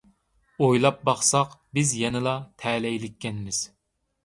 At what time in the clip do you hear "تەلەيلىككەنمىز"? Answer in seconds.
2.65-3.63